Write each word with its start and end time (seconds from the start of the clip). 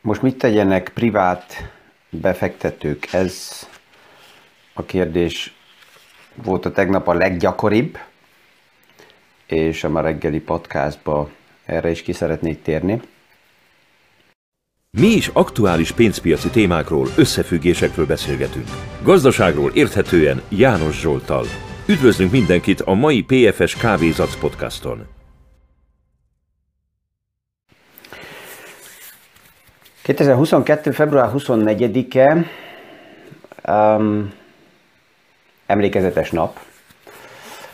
Most 0.00 0.22
mit 0.22 0.38
tegyenek 0.38 0.90
privát 0.94 1.70
befektetők? 2.10 3.08
Ez 3.12 3.66
a 4.72 4.84
kérdés 4.84 5.54
volt 6.34 6.64
a 6.64 6.72
tegnap 6.72 7.08
a 7.08 7.12
leggyakoribb, 7.12 7.98
és 9.46 9.84
a 9.84 9.88
ma 9.88 10.00
reggeli 10.00 10.40
podcastba 10.40 11.30
erre 11.64 11.90
is 11.90 12.02
ki 12.02 12.12
szeretnék 12.12 12.62
térni. 12.62 13.00
Mi 14.90 15.06
is 15.06 15.30
aktuális 15.32 15.92
pénzpiaci 15.92 16.48
témákról, 16.48 17.08
összefüggésekről 17.16 18.06
beszélgetünk. 18.06 18.68
Gazdaságról 19.02 19.70
érthetően 19.74 20.42
János 20.48 21.00
Zsoltal. 21.00 21.44
Üdvözlünk 21.86 22.30
mindenkit 22.30 22.80
a 22.80 22.94
mai 22.94 23.22
PFS 23.22 23.76
Kávézac 23.76 24.36
podcaston. 24.36 25.17
2022. 30.08 30.92
február 30.92 31.30
24-e 31.34 32.44
um, 33.68 34.32
emlékezetes 35.66 36.30
nap. 36.30 36.58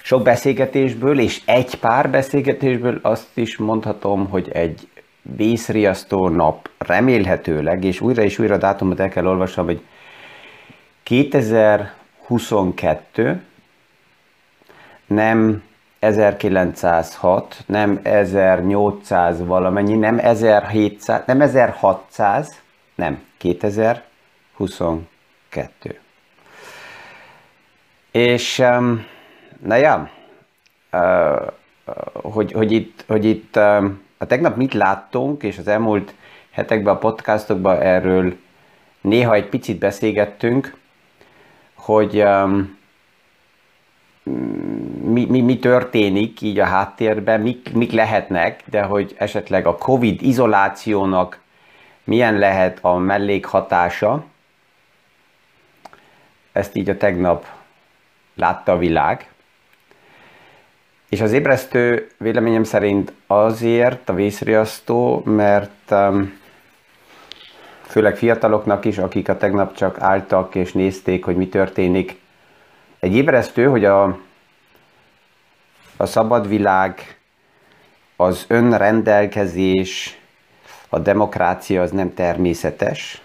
Sok 0.02 0.22
beszélgetésből 0.22 1.20
és 1.20 1.40
egy 1.44 1.74
pár 1.74 2.10
beszélgetésből 2.10 2.98
azt 3.02 3.28
is 3.34 3.56
mondhatom, 3.56 4.28
hogy 4.28 4.48
egy 4.52 4.88
vészriasztó 5.22 6.28
nap 6.28 6.70
remélhetőleg, 6.78 7.84
és 7.84 8.00
újra 8.00 8.22
és 8.22 8.38
újra 8.38 8.56
dátumot 8.56 9.00
el 9.00 9.08
kell 9.08 9.26
olvasnom, 9.26 9.66
hogy 9.66 9.82
2022 11.02 13.42
nem 15.06 15.62
1906, 16.04 17.62
nem 17.66 18.00
1800 18.02 19.46
valamennyi, 19.46 19.94
nem 19.94 20.18
1700, 20.18 21.22
nem 21.26 21.40
1600, 21.40 22.62
nem, 22.94 23.22
2022. 23.38 25.98
És, 28.10 28.62
na 29.62 29.74
ja, 29.74 30.10
hogy, 32.12 32.52
hogy 32.52 32.72
itt, 32.72 33.04
hogy 33.06 33.24
itt 33.24 33.56
a 34.18 34.26
tegnap 34.26 34.56
mit 34.56 34.74
láttunk, 34.74 35.42
és 35.42 35.58
az 35.58 35.68
elmúlt 35.68 36.14
hetekben 36.50 36.94
a 36.94 36.98
podcastokban 36.98 37.80
erről 37.80 38.36
néha 39.00 39.34
egy 39.34 39.48
picit 39.48 39.78
beszélgettünk, 39.78 40.76
hogy 41.74 42.22
um, 42.22 42.82
mi, 45.04 45.24
mi, 45.24 45.40
mi 45.40 45.58
történik 45.58 46.40
így 46.40 46.58
a 46.58 46.64
háttérben, 46.64 47.40
mik, 47.40 47.72
mik 47.72 47.92
lehetnek, 47.92 48.62
de 48.64 48.82
hogy 48.82 49.14
esetleg 49.18 49.66
a 49.66 49.76
Covid 49.76 50.22
izolációnak 50.22 51.40
milyen 52.04 52.38
lehet 52.38 52.78
a 52.80 52.96
mellékhatása, 52.96 54.24
ezt 56.52 56.76
így 56.76 56.88
a 56.88 56.96
tegnap 56.96 57.46
látta 58.34 58.72
a 58.72 58.78
világ. 58.78 59.28
És 61.08 61.20
az 61.20 61.32
ébresztő 61.32 62.10
véleményem 62.18 62.64
szerint 62.64 63.12
azért 63.26 64.08
a 64.08 64.14
vészriasztó, 64.14 65.22
mert 65.24 65.90
um, 65.90 66.38
főleg 67.82 68.16
fiataloknak 68.16 68.84
is, 68.84 68.98
akik 68.98 69.28
a 69.28 69.36
tegnap 69.36 69.76
csak 69.76 70.00
álltak 70.00 70.54
és 70.54 70.72
nézték, 70.72 71.24
hogy 71.24 71.36
mi 71.36 71.48
történik, 71.48 72.20
egy 72.98 73.14
ébresztő, 73.14 73.66
hogy 73.66 73.84
a, 73.84 74.18
a 75.96 76.06
szabad 76.06 76.48
világ, 76.48 77.16
az 78.16 78.44
önrendelkezés, 78.48 80.18
a 80.88 80.98
demokrácia 80.98 81.82
az 81.82 81.90
nem 81.90 82.14
természetes, 82.14 83.22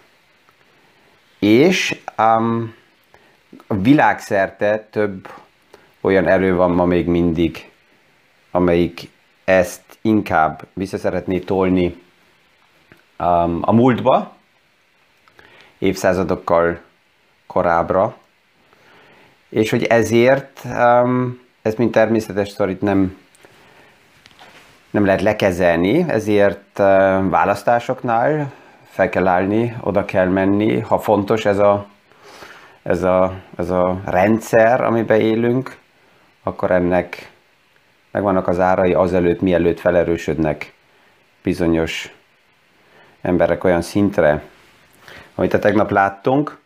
és 1.39 2.01
um, 2.17 2.75
világszerte 3.67 4.87
több 4.91 5.27
olyan 6.01 6.27
erő 6.27 6.55
van 6.55 6.71
ma 6.71 6.85
még 6.85 7.07
mindig, 7.07 7.69
amelyik 8.51 9.09
ezt 9.43 9.81
inkább 10.01 10.67
vissza 10.73 10.97
szeretné 10.97 11.39
tolni 11.39 12.01
um, 13.19 13.59
a 13.61 13.71
múltba, 13.71 14.35
évszázadokkal 15.77 16.81
korábbra, 17.47 18.17
és 19.49 19.69
hogy 19.69 19.83
ezért 19.83 20.61
um, 20.65 21.39
ez 21.69 21.75
mint 21.75 21.91
természetes 21.91 22.49
sztorit 22.49 22.81
nem, 22.81 23.17
nem 24.91 25.05
lehet 25.05 25.21
lekezelni, 25.21 26.05
ezért 26.07 26.79
uh, 26.79 26.85
választásoknál 27.29 28.51
fel 28.83 29.09
kell 29.09 29.27
állni, 29.27 29.75
oda 29.81 30.05
kell 30.05 30.27
menni, 30.27 30.79
ha 30.79 30.99
fontos 30.99 31.45
ez 31.45 31.57
a, 31.57 31.87
ez 32.83 33.03
a, 33.03 33.33
ez 33.57 33.69
a 33.69 34.01
rendszer, 34.05 34.81
amiben 34.81 35.19
élünk, 35.19 35.77
akkor 36.43 36.71
ennek 36.71 37.31
megvannak 38.11 38.47
az 38.47 38.59
árai 38.59 38.93
azelőtt, 38.93 39.41
mielőtt 39.41 39.79
felerősödnek 39.79 40.73
bizonyos 41.43 42.13
emberek 43.21 43.63
olyan 43.63 43.81
szintre, 43.81 44.43
amit 45.35 45.53
a 45.53 45.59
tegnap 45.59 45.91
láttunk. 45.91 46.57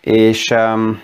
És 0.00 0.50
um, 0.50 1.00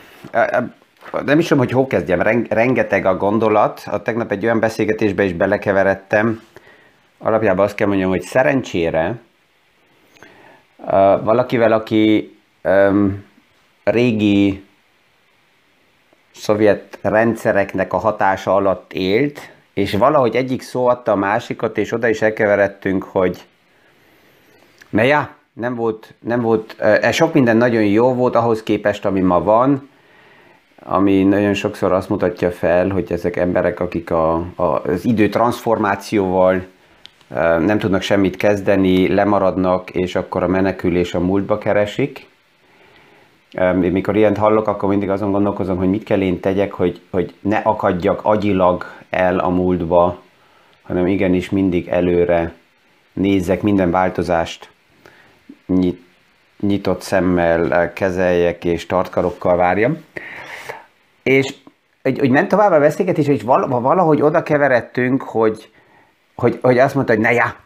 nem 1.24 1.38
is 1.38 1.46
tudom, 1.46 1.64
hogy 1.64 1.72
hol 1.72 1.86
kezdjem, 1.86 2.22
rengeteg 2.48 3.06
a 3.06 3.16
gondolat. 3.16 3.82
A 3.86 4.02
tegnap 4.02 4.30
egy 4.30 4.44
olyan 4.44 4.60
beszélgetésbe 4.60 5.24
is 5.24 5.32
belekeveredtem. 5.32 6.42
Alapjában 7.18 7.64
azt 7.64 7.74
kell 7.74 7.86
mondjam, 7.86 8.10
hogy 8.10 8.22
szerencsére 8.22 9.18
valakivel, 11.22 11.72
aki 11.72 12.36
um, 12.64 13.24
régi 13.84 14.64
szovjet 16.34 16.98
rendszereknek 17.02 17.92
a 17.92 17.96
hatása 17.96 18.54
alatt 18.54 18.92
élt, 18.92 19.50
és 19.74 19.92
valahogy 19.94 20.36
egyik 20.36 20.62
szó 20.62 20.86
adta 20.86 21.12
a 21.12 21.16
másikat, 21.16 21.78
és 21.78 21.92
oda 21.92 22.08
is 22.08 22.22
elkeveredtünk, 22.22 23.02
hogy 23.02 23.44
na 24.88 25.02
ja, 25.02 25.34
nem 25.52 25.74
volt, 25.74 26.14
nem 26.18 26.40
volt, 26.40 26.76
e, 26.78 27.12
sok 27.12 27.32
minden 27.32 27.56
nagyon 27.56 27.82
jó 27.82 28.14
volt 28.14 28.34
ahhoz 28.34 28.62
képest, 28.62 29.04
ami 29.04 29.20
ma 29.20 29.42
van, 29.42 29.89
ami 30.82 31.22
nagyon 31.22 31.54
sokszor 31.54 31.92
azt 31.92 32.08
mutatja 32.08 32.50
fel, 32.50 32.88
hogy 32.88 33.12
ezek 33.12 33.36
emberek, 33.36 33.80
akik 33.80 34.10
a, 34.10 34.34
a, 34.54 34.64
az 34.64 35.04
idő 35.04 35.28
transformációval 35.28 36.62
nem 37.58 37.78
tudnak 37.78 38.02
semmit 38.02 38.36
kezdeni, 38.36 39.14
lemaradnak, 39.14 39.90
és 39.90 40.14
akkor 40.14 40.42
a 40.42 40.48
menekülés 40.48 41.14
a 41.14 41.20
múltba 41.20 41.58
keresik. 41.58 42.28
Mikor 43.74 44.16
ilyent 44.16 44.36
hallok, 44.36 44.66
akkor 44.66 44.88
mindig 44.88 45.10
azon 45.10 45.30
gondolkozom, 45.30 45.76
hogy 45.76 45.88
mit 45.88 46.04
kell 46.04 46.20
én 46.20 46.40
tegyek, 46.40 46.72
hogy, 46.72 47.00
hogy 47.10 47.34
ne 47.40 47.56
akadjak 47.56 48.20
agyilag 48.22 48.84
el 49.10 49.38
a 49.38 49.48
múltba, 49.48 50.22
hanem 50.82 51.06
igenis 51.06 51.50
mindig 51.50 51.88
előre 51.88 52.52
nézzek 53.12 53.62
minden 53.62 53.90
változást 53.90 54.70
nyit, 55.66 56.00
nyitott 56.60 57.00
szemmel 57.00 57.92
kezeljek 57.92 58.64
és 58.64 58.86
tartkarokkal 58.86 59.56
várjam. 59.56 60.04
És 61.22 61.54
hogy, 62.02 62.18
hogy 62.18 62.30
ment 62.30 62.48
tovább 62.48 62.72
a 62.72 62.78
beszélgetés, 62.78 63.26
és 63.26 63.42
valahogy 63.42 64.22
oda 64.22 64.42
keveredtünk, 64.42 65.22
hogy, 65.22 65.70
hogy, 66.34 66.58
hogy 66.62 66.78
azt 66.78 66.94
mondta, 66.94 67.12
hogy 67.12 67.22
ne 67.22 67.32
já, 67.32 67.56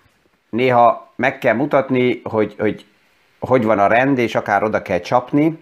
néha 0.50 1.12
meg 1.16 1.38
kell 1.38 1.54
mutatni, 1.54 2.20
hogy, 2.25 2.54
hogy 2.59 2.84
hogy 3.47 3.64
van 3.64 3.78
a 3.78 3.87
rend, 3.87 4.19
és 4.19 4.34
akár 4.34 4.62
oda 4.62 4.82
kell 4.82 5.00
csapni, 5.00 5.59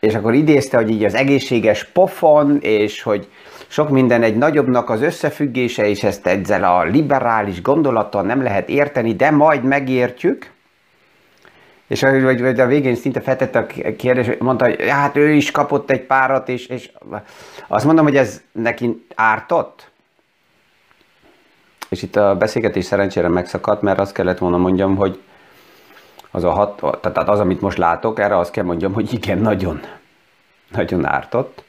és 0.00 0.14
akkor 0.14 0.34
idézte, 0.34 0.76
hogy 0.76 0.90
így 0.90 1.04
az 1.04 1.14
egészséges 1.14 1.84
pofon, 1.84 2.58
és 2.60 3.02
hogy 3.02 3.28
sok 3.66 3.88
minden 3.88 4.22
egy 4.22 4.36
nagyobbnak 4.36 4.90
az 4.90 5.02
összefüggése, 5.02 5.88
és 5.88 6.02
ezt 6.02 6.26
ezzel 6.26 6.64
a 6.64 6.82
liberális 6.82 7.62
gondolattal 7.62 8.22
nem 8.22 8.42
lehet 8.42 8.68
érteni, 8.68 9.14
de 9.14 9.30
majd 9.30 9.64
megértjük. 9.64 10.50
És 11.92 12.00
vagy, 12.00 12.40
vagy 12.40 12.60
a 12.60 12.66
végén 12.66 12.94
szinte 12.94 13.20
feltette 13.20 13.58
a 13.58 13.66
kérdés, 13.96 14.36
mondta, 14.38 14.64
hogy 14.64 14.88
hát 14.88 15.16
ő 15.16 15.32
is 15.32 15.50
kapott 15.50 15.90
egy 15.90 16.00
párat, 16.00 16.48
és, 16.48 16.66
és 16.66 16.90
azt 17.66 17.84
mondom, 17.84 18.04
hogy 18.04 18.16
ez 18.16 18.42
neki 18.52 19.06
ártott. 19.14 19.90
És 21.88 22.02
itt 22.02 22.16
a 22.16 22.36
beszélgetés 22.36 22.84
szerencsére 22.84 23.28
megszakadt, 23.28 23.82
mert 23.82 23.98
azt 23.98 24.12
kellett 24.12 24.38
volna 24.38 24.56
mondjam, 24.56 24.96
hogy 24.96 25.22
az, 26.30 26.44
a 26.44 26.50
hat, 26.50 27.00
tehát 27.00 27.28
az, 27.28 27.40
amit 27.40 27.60
most 27.60 27.78
látok, 27.78 28.18
erre 28.18 28.38
azt 28.38 28.50
kell 28.50 28.64
mondjam, 28.64 28.92
hogy 28.92 29.12
igen, 29.12 29.38
nagyon, 29.38 29.80
nagyon 30.70 31.04
ártott. 31.04 31.64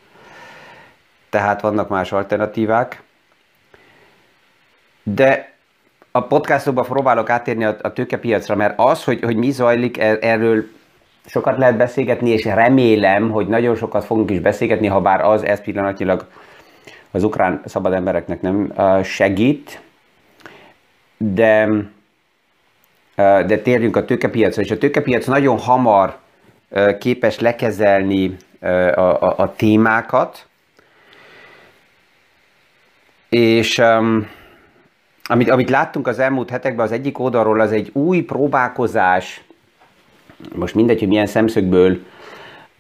Tehát 1.29 1.61
vannak 1.61 1.89
más 1.89 2.11
alternatívák. 2.11 3.01
De 5.03 5.52
a 6.15 6.21
podcastokban 6.21 6.85
próbálok 6.85 7.29
átérni 7.29 7.63
a, 7.63 7.75
a 7.81 7.93
tőkepiacra, 7.93 8.55
mert 8.55 8.73
az, 8.79 9.03
hogy, 9.03 9.23
hogy 9.23 9.35
mi 9.35 9.51
zajlik, 9.51 9.97
er, 9.97 10.17
erről 10.21 10.63
sokat 11.25 11.57
lehet 11.57 11.77
beszélgetni, 11.77 12.29
és 12.29 12.43
remélem, 12.43 13.29
hogy 13.29 13.47
nagyon 13.47 13.75
sokat 13.75 14.05
fogunk 14.05 14.31
is 14.31 14.39
beszélgetni, 14.39 14.87
ha 14.87 15.01
bár 15.01 15.21
az 15.21 15.43
ez 15.43 15.61
pillanatilag 15.61 16.27
az 17.11 17.23
ukrán 17.23 17.61
szabad 17.65 17.93
embereknek 17.93 18.41
nem 18.41 18.73
segít. 19.03 19.81
De 21.17 21.69
de 23.45 23.57
térjünk 23.57 23.95
a 23.95 24.05
tőkepiacra, 24.05 24.61
és 24.61 24.71
a 24.71 24.77
tőkepiac 24.77 25.25
nagyon 25.25 25.57
hamar 25.57 26.17
képes 26.99 27.39
lekezelni 27.39 28.35
a, 28.59 28.99
a, 28.99 29.33
a 29.37 29.53
témákat, 29.55 30.47
és 33.29 33.77
um, 33.77 34.27
amit, 35.23 35.49
amit 35.49 35.69
láttunk 35.69 36.07
az 36.07 36.19
elmúlt 36.19 36.49
hetekben, 36.49 36.85
az 36.85 36.91
egyik 36.91 37.19
oldalról 37.19 37.59
az 37.59 37.71
egy 37.71 37.89
új 37.93 38.21
próbálkozás, 38.21 39.43
most 40.55 40.75
mindegy, 40.75 40.99
hogy 40.99 41.07
milyen 41.07 41.25
szemszögből 41.25 41.97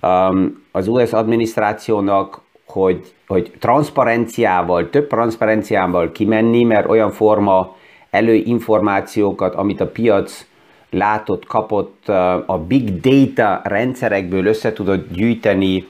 um, 0.01 0.63
az 0.71 0.87
US 0.87 1.11
adminisztrációnak, 1.11 2.41
hogy, 2.65 3.13
hogy 3.27 3.51
transzparenciával, 3.59 4.89
több 4.89 5.07
transzparenciával 5.07 6.11
kimenni, 6.11 6.63
mert 6.63 6.89
olyan 6.89 7.11
forma 7.11 7.75
előinformációkat, 8.09 9.55
amit 9.55 9.81
a 9.81 9.87
piac 9.87 10.45
látott, 10.89 11.45
kapott, 11.45 12.09
a 12.45 12.63
big 12.67 12.99
data 12.99 13.61
rendszerekből 13.63 14.45
össze 14.45 14.73
tudott 14.73 15.11
gyűjteni, 15.11 15.87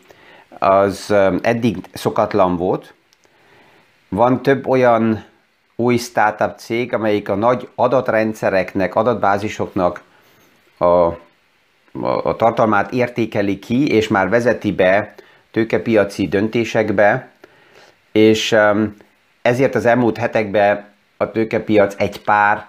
az 0.59 1.13
eddig 1.41 1.77
szokatlan 1.93 2.55
volt. 2.55 2.93
Van 4.09 4.41
több 4.41 4.67
olyan 4.67 5.23
új 5.83 5.97
startup 5.97 6.57
cég, 6.57 6.93
amelyik 6.93 7.29
a 7.29 7.35
nagy 7.35 7.67
adatrendszereknek, 7.75 8.95
adatbázisoknak 8.95 10.01
a, 10.77 10.85
a, 10.85 11.17
a 12.01 12.35
tartalmát 12.35 12.91
értékeli 12.91 13.59
ki, 13.59 13.87
és 13.87 14.07
már 14.07 14.29
vezeti 14.29 14.71
be 14.71 15.13
tőkepiaci 15.51 16.27
döntésekbe, 16.27 17.31
és 18.11 18.55
ezért 19.41 19.75
az 19.75 19.85
elmúlt 19.85 20.17
hetekben 20.17 20.85
a 21.17 21.31
tőkepiac 21.31 21.95
egy 21.97 22.21
pár 22.21 22.67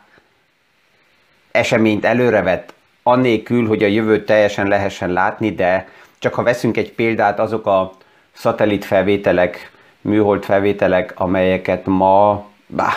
eseményt 1.50 2.05
előrevett, 2.05 2.75
annélkül, 3.02 3.66
hogy 3.66 3.82
a 3.82 3.87
jövőt 3.87 4.26
teljesen 4.26 4.69
lehessen 4.69 5.12
látni, 5.12 5.55
de 5.55 5.88
csak 6.19 6.34
ha 6.34 6.43
veszünk 6.43 6.76
egy 6.76 6.93
példát, 6.93 7.38
azok 7.38 7.66
a 7.66 7.93
szatellit 8.32 8.84
felvételek, 8.84 9.70
műhold 10.00 10.44
felvételek, 10.44 11.12
amelyeket 11.16 11.87
ma 11.87 12.46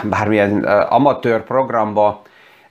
bármilyen 0.03 0.63
amatőr 0.89 1.43
programba 1.43 2.21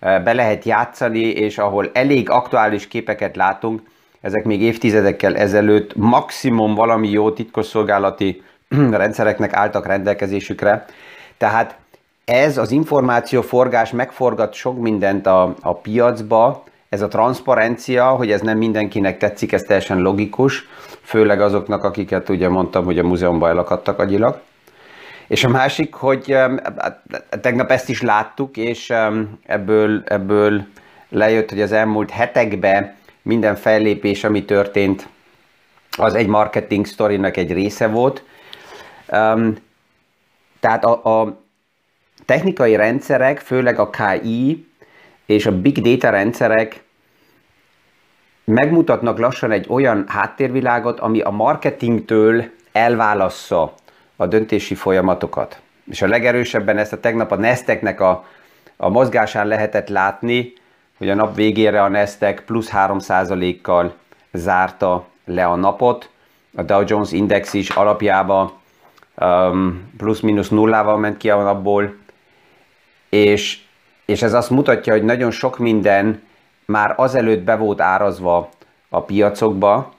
be 0.01 0.33
lehet 0.33 0.65
játszani, 0.65 1.21
és 1.21 1.59
ahol 1.59 1.91
elég 1.93 2.31
aktuális 2.31 2.89
képeket 2.89 3.37
látunk, 3.37 3.81
ezek 4.21 4.45
még 4.45 4.63
évtizedekkel 4.63 5.37
ezelőtt 5.37 5.97
maximum 5.97 6.75
valami 6.75 7.09
jó 7.09 7.31
titkosszolgálati 7.31 8.43
rendszereknek 8.91 9.53
álltak 9.53 9.87
rendelkezésükre. 9.87 10.85
Tehát 11.37 11.77
ez 12.25 12.59
az 12.59 12.71
információforgás 12.71 13.91
megforgat 13.91 14.53
sok 14.53 14.79
mindent 14.79 15.27
a, 15.27 15.55
a 15.61 15.75
piacba, 15.75 16.65
ez 16.89 17.03
a 17.03 17.09
transzparencia, 17.09 18.09
hogy 18.09 18.31
ez 18.31 18.41
nem 18.41 18.59
mindenkinek 18.59 19.19
tetszik, 19.19 19.53
ez 19.53 19.63
teljesen 19.63 20.01
logikus, 20.01 20.69
főleg 21.03 21.41
azoknak, 21.41 21.85
akiket 21.85 22.29
ugye 22.29 22.49
mondtam, 22.49 22.85
hogy 22.85 22.99
a 22.99 23.03
múzeumban 23.03 23.51
elakadtak 23.51 23.99
agyilag. 23.99 24.41
És 25.29 25.45
a 25.45 25.49
másik, 25.49 25.95
hogy 25.95 26.33
hát, 26.33 27.03
tegnap 27.41 27.71
ezt 27.71 27.89
is 27.89 28.03
láttuk, 28.03 28.57
és 28.57 28.93
ebből, 29.47 30.03
ebből 30.05 30.65
lejött, 31.09 31.51
hogy 31.51 31.61
az 31.61 31.73
elmúlt 31.73 32.11
hetekben 32.11 32.95
minden 33.23 33.55
fellépés, 33.55 34.25
ami 34.25 34.45
történt, 34.45 35.09
az 35.91 36.15
egy 36.15 36.27
marketing 36.27 36.87
sztorinak 36.87 37.37
egy 37.37 37.53
része 37.53 37.87
volt. 37.87 38.23
Tehát 40.61 40.85
a, 40.85 41.21
a 41.21 41.43
technikai 42.25 42.77
rendszerek, 42.77 43.39
főleg 43.39 43.79
a 43.79 43.91
KI 43.91 44.67
és 45.27 45.47
a 45.47 45.61
big 45.61 45.81
data 45.81 46.11
rendszerek 46.11 46.85
megmutatnak 48.45 49.19
lassan 49.19 49.51
egy 49.51 49.67
olyan 49.69 50.05
háttérvilágot, 50.09 51.01
ami 51.01 51.21
a 51.21 51.31
marketingtől 51.31 52.45
elválassza 52.73 53.75
a 54.17 54.27
döntési 54.27 54.75
folyamatokat. 54.75 55.61
És 55.91 56.03
a 56.03 56.07
legerősebben 56.07 56.79
ezt 56.79 56.93
a 56.93 57.01
tegnap 57.01 57.33
a 57.33 57.37
Nesteknek 57.37 58.01
a, 58.01 58.25
a 58.77 58.89
mozgásán 58.89 59.47
lehetett 59.47 59.89
látni, 59.89 60.53
hogy 60.99 61.09
a 61.09 61.15
nap 61.15 61.35
végére 61.35 61.83
a 61.83 61.89
Nestek 61.89 62.41
plusz 62.41 62.71
3%-kal 62.73 63.95
zárta 64.33 65.07
le 65.25 65.45
a 65.45 65.55
napot, 65.55 66.11
a 66.55 66.63
Dow 66.63 66.83
Jones 66.87 67.13
Index 67.13 67.53
is 67.55 67.69
alapjába 67.69 68.61
um, 69.15 69.93
plusz-minusz 69.97 70.49
nullával 70.49 70.99
ment 70.99 71.17
ki 71.17 71.31
a 71.31 71.43
napból, 71.43 71.97
és, 73.09 73.59
és 74.05 74.23
ez 74.23 74.33
azt 74.33 74.51
mutatja, 74.51 74.93
hogy 74.93 75.05
nagyon 75.05 75.31
sok 75.31 75.59
minden 75.59 76.23
már 76.65 76.95
azelőtt 76.97 77.43
be 77.43 77.57
volt 77.57 77.81
árazva 77.81 78.49
a 78.89 79.03
piacokba. 79.03 79.95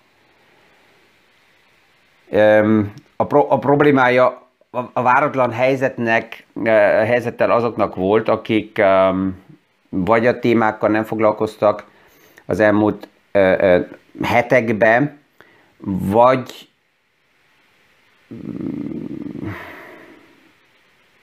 A, 3.19 3.25
pro, 3.25 3.45
a 3.49 3.59
problémája 3.59 4.47
a 4.93 5.01
váratlan 5.01 5.51
helyzetnek, 5.51 6.45
eh, 6.63 7.07
helyzettel 7.07 7.51
azoknak 7.51 7.95
volt, 7.95 8.29
akik 8.29 8.81
vagy 9.89 10.27
a 10.27 10.39
témákkal 10.39 10.89
nem 10.89 11.03
foglalkoztak 11.03 11.85
az 12.45 12.59
elmúlt 12.59 13.07
eh, 13.31 13.53
eh, 13.53 13.83
hetekben, 14.21 15.19
vagy 16.09 16.69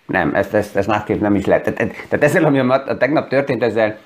nem, 0.06 0.34
ezt, 0.34 0.54
ezt, 0.54 0.76
ezt 0.76 0.88
másképp 0.88 1.20
nem 1.20 1.34
is 1.34 1.44
lehet. 1.44 1.62
Tehát, 1.62 1.94
tehát 2.08 2.24
ezzel, 2.24 2.44
ami 2.44 2.58
a, 2.58 2.96
tegnap 2.96 3.28
történt, 3.28 3.62
ezzel 3.62 3.98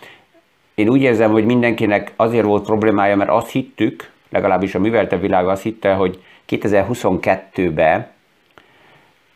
én 0.74 0.88
úgy 0.88 1.02
érzem, 1.02 1.30
hogy 1.30 1.44
mindenkinek 1.44 2.12
azért 2.16 2.44
volt 2.44 2.64
problémája, 2.64 3.16
mert 3.16 3.30
azt 3.30 3.50
hittük, 3.50 4.10
legalábbis 4.28 4.74
a 4.74 4.78
művelte 4.78 5.16
világ 5.16 5.48
azt 5.48 5.62
hitte, 5.62 5.92
hogy 5.92 6.22
2022-ben 6.48 8.06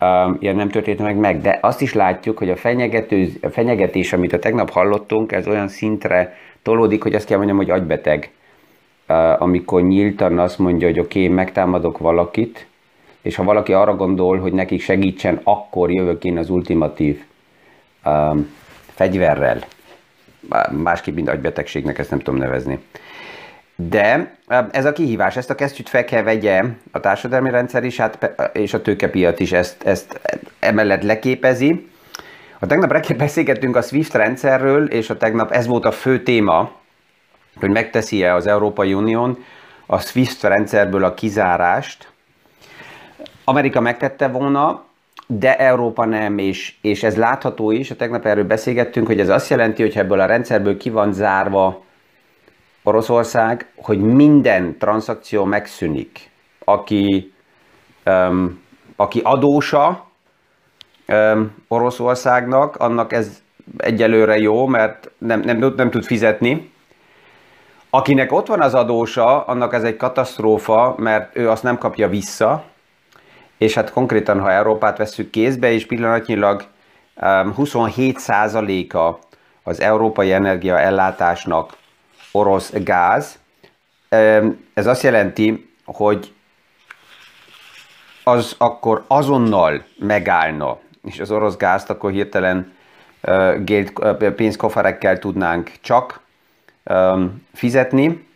uh, 0.01 0.37
ilyen 0.39 0.57
nem 0.57 0.69
történt 0.69 0.99
meg 0.99 1.17
meg, 1.17 1.41
de 1.41 1.59
azt 1.63 1.81
is 1.81 1.95
látjuk, 1.95 2.39
hogy 2.39 2.51
a, 2.51 2.57
fenyegető, 2.57 3.33
a 3.43 3.49
fenyegetés, 3.49 4.13
amit 4.13 4.33
a 4.33 4.39
tegnap 4.39 4.71
hallottunk, 4.71 5.33
ez 5.33 5.47
olyan 5.47 5.69
szintre 5.69 6.37
tolódik, 6.63 7.03
hogy 7.03 7.15
azt 7.15 7.27
kell 7.27 7.37
mondjam, 7.37 7.57
hogy 7.57 7.71
agybeteg. 7.71 8.31
Uh, 9.09 9.43
amikor 9.43 9.83
nyíltan 9.83 10.39
azt 10.39 10.59
mondja, 10.59 10.87
hogy 10.87 10.99
oké, 10.99 11.23
okay, 11.23 11.35
megtámadok 11.35 11.99
valakit, 11.99 12.67
és 13.23 13.37
ha 13.37 13.45
valaki 13.45 13.73
arra 13.73 13.97
gondol, 13.97 14.39
hogy 14.39 14.53
nekik 14.53 14.83
segítsen, 14.83 15.41
akkor 15.43 15.91
jövök 15.91 16.25
én 16.25 16.39
az 16.39 16.51
ultimatív 16.51 17.23
um, 18.05 18.55
fegyverrel. 18.87 19.59
Másképp, 20.71 21.15
mint 21.15 21.29
agybetegségnek, 21.29 21.99
ezt 21.99 22.11
nem 22.11 22.19
tudom 22.19 22.41
nevezni. 22.41 22.79
De 23.75 24.15
um, 24.17 24.29
ez 24.71 24.85
a 24.85 24.93
kihívás, 24.93 25.37
ezt 25.37 25.51
a 25.51 25.55
kesztyűt 25.55 25.89
fel 25.89 26.05
kell 26.05 26.23
vegye 26.23 26.63
a 26.91 27.01
társadalmi 27.01 27.51
rendszer 27.51 27.85
is, 27.85 27.97
hát, 27.97 28.31
és 28.53 28.75
a 28.75 28.83
tőkepiac 28.83 29.41
is 29.41 29.53
ezt, 29.53 29.83
ezt 29.83 30.21
emellett 30.59 31.03
leképezi. 31.03 31.89
A 32.59 32.67
tegnap 32.67 32.93
reggel 32.93 33.17
beszélgettünk 33.17 33.77
a 33.77 33.83
SWIFT 33.83 34.15
rendszerről, 34.15 34.87
és 34.87 35.11
a 35.11 35.17
tegnap 35.17 35.51
ez 35.51 35.67
volt 35.67 35.85
a 35.85 35.91
fő 35.91 36.23
téma, 36.23 36.73
hogy 37.61 37.71
megteszi-e 37.71 38.35
az 38.35 38.47
Európai 38.47 38.95
Unión 38.95 39.45
a 39.87 39.99
SWIFT 39.99 40.43
rendszerből 40.43 41.05
a 41.05 41.15
kizárást, 41.15 42.13
Amerika 43.45 43.81
megtette 43.81 44.29
volna, 44.29 44.85
de 45.27 45.57
Európa 45.57 46.05
nem, 46.05 46.39
és, 46.39 46.75
és 46.81 47.03
ez 47.03 47.17
látható 47.17 47.71
is, 47.71 47.91
a 47.91 47.97
tegnap 47.97 48.27
erről 48.27 48.45
beszélgettünk, 48.45 49.07
hogy 49.07 49.21
ez 49.21 49.29
azt 49.29 49.51
jelenti, 49.51 49.83
hogy 49.83 49.97
ebből 49.97 50.21
a 50.21 50.27
rendszerből 50.27 50.77
ki 50.77 50.91
van 50.91 51.13
zárva 51.13 51.85
Oroszország, 52.83 53.73
hogy 53.77 54.01
minden 54.01 54.79
tranzakció 54.79 55.45
megszűnik. 55.45 56.31
Aki, 56.65 57.33
um, 58.07 58.63
aki 58.97 59.21
adósa 59.25 60.07
um, 61.09 61.55
Oroszországnak, 61.69 62.77
annak 62.77 63.13
ez 63.13 63.43
egyelőre 63.77 64.39
jó, 64.39 64.67
mert 64.67 65.11
nem, 65.19 65.41
nem, 65.41 65.73
nem, 65.77 65.91
tud 65.91 66.05
fizetni. 66.05 66.71
Akinek 67.91 68.33
ott 68.33 68.47
van 68.47 68.61
az 68.61 68.75
adósa, 68.75 69.45
annak 69.45 69.75
ez 69.75 69.85
egy 69.85 69.97
katasztrófa, 69.97 70.95
mert 70.99 71.37
ő 71.37 71.51
azt 71.51 71.63
nem 71.63 71.79
kapja 71.79 72.09
vissza, 72.09 72.65
és 73.59 73.75
hát 73.75 73.93
konkrétan, 73.93 74.41
ha 74.41 74.53
Európát 74.53 74.99
veszük 74.99 75.31
kézbe, 75.31 75.73
és 75.73 75.87
pillanatnyilag 75.87 76.65
27%-a 77.21 78.99
um, 78.99 79.17
az 79.63 79.81
európai 79.81 80.33
energiaellátásnak 80.33 81.73
orosz 82.33 82.73
gáz. 82.73 83.39
Ez 84.75 84.87
azt 84.87 85.03
jelenti, 85.03 85.75
hogy 85.85 86.33
az 88.25 88.55
akkor 88.59 89.05
azonnal 89.07 89.85
megállna, 89.99 90.79
és 91.05 91.21
az 91.21 91.31
orosz 91.31 91.57
gázt 91.57 91.91
akkor 91.91 92.11
hirtelen 92.11 92.73
pénzkoferekkel 94.37 95.19
tudnánk 95.19 95.73
csak 95.81 96.21
fizetni. 97.55 98.27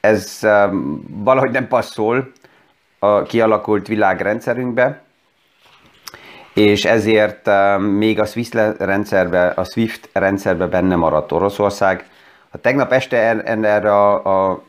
Ez 0.00 0.38
valahogy 1.08 1.50
nem 1.50 1.68
passzol 1.68 2.32
a 2.98 3.22
kialakult 3.22 3.86
világrendszerünkbe, 3.86 5.02
és 6.54 6.84
ezért 6.84 7.50
még 7.78 8.20
a 8.20 8.24
SWIFT 8.24 8.54
rendszerbe, 8.78 9.46
a 9.46 9.64
SWIFT 9.64 10.08
rendszerbe 10.12 10.66
benne 10.66 10.96
maradt 10.96 11.32
Oroszország, 11.32 12.10
ha 12.50 12.58
tegnap 12.58 12.92
este 12.92 13.16
erre 13.42 13.92
a, 13.94 14.24
a, 14.50 14.62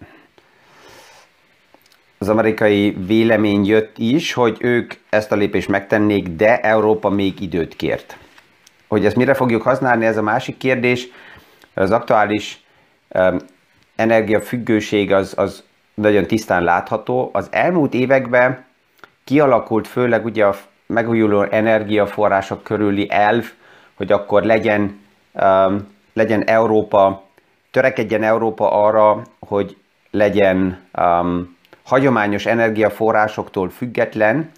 az 2.18 2.30
amerikai 2.30 2.98
vélemény 3.06 3.66
jött 3.66 3.98
is, 3.98 4.34
hogy 4.34 4.58
ők 4.60 4.94
ezt 5.10 5.32
a 5.32 5.36
lépést 5.36 5.68
megtennék, 5.68 6.28
de 6.28 6.60
Európa 6.60 7.10
még 7.10 7.42
időt 7.42 7.76
kért. 7.76 8.18
Hogy 8.88 9.06
ezt 9.06 9.16
mire 9.16 9.34
fogjuk 9.34 9.62
használni, 9.62 10.06
ez 10.06 10.18
a 10.18 10.22
másik 10.22 10.58
kérdés. 10.58 11.08
Az 11.74 11.92
aktuális 11.92 12.64
um, 13.10 13.38
energiafüggőség 13.96 15.14
az, 15.14 15.34
az 15.38 15.64
nagyon 15.94 16.26
tisztán 16.26 16.64
látható. 16.64 17.30
Az 17.34 17.48
elmúlt 17.52 17.94
években 17.94 18.66
kialakult 19.24 19.88
főleg 19.88 20.26
ugye 20.26 20.46
a 20.46 20.56
megújuló 20.86 21.42
energiaforrások 21.42 22.64
körüli 22.64 23.08
elv, 23.12 23.46
hogy 23.96 24.12
akkor 24.12 24.44
legyen, 24.44 25.00
um, 25.34 25.88
legyen 26.14 26.44
Európa, 26.44 27.29
törekedjen 27.72 28.24
Európa 28.24 28.72
arra, 28.72 29.22
hogy 29.40 29.78
legyen 30.12 30.88
um, 30.94 31.58
hagyományos 31.84 32.46
energiaforrásoktól 32.46 33.70
független, 33.70 34.52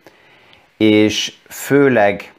és 0.78 1.34
főleg 1.50 2.34